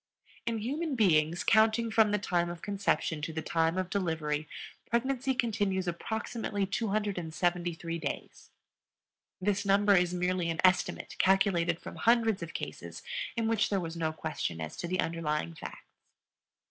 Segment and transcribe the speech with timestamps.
[0.47, 4.49] In human beings, counting from the time of conception to the time of delivery,
[4.89, 8.49] pregnancy continues approximately 273 days.
[9.39, 13.03] This number is merely an estimate calculated from hundreds of cases
[13.35, 15.85] in which there was no question as to the underlying facts.